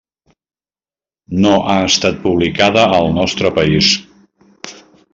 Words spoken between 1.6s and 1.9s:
ha